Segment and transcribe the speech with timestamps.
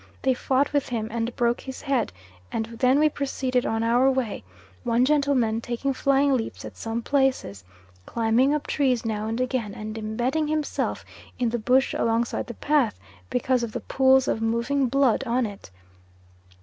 [0.23, 2.11] They fought with him, and broke his head,
[2.51, 4.43] and then we proceeded on our way,
[4.83, 7.63] one gentleman taking flying leaps at some places,
[8.07, 11.05] climbing up trees now and again, and embedding himself
[11.37, 15.69] in the bush alongside the path "because of the pools of moving blood on it."